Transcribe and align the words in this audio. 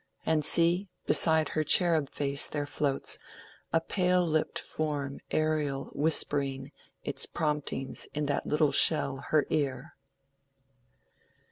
And 0.25 0.43
see! 0.43 0.89
beside 1.05 1.49
her 1.49 1.63
cherub 1.63 2.09
face 2.09 2.47
there 2.47 2.65
floats 2.65 3.19
A 3.71 3.79
pale 3.79 4.25
lipped 4.25 4.57
form 4.57 5.19
aerial 5.29 5.91
whispering 5.93 6.71
Its 7.03 7.27
promptings 7.27 8.07
in 8.15 8.25
that 8.25 8.47
little 8.47 8.71
shell 8.71 9.17
her 9.27 9.45
ear." 9.51 9.93